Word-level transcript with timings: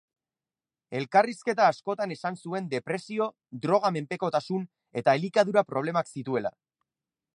Elkarrizketa 0.99 1.67
askotan 1.73 2.15
esan 2.15 2.39
zuen 2.47 2.71
depresio, 2.71 3.27
droga-menpekotasun 3.67 4.65
eta 5.03 5.15
elikadura 5.21 5.65
problemak 5.75 6.11
zituela. 6.19 6.57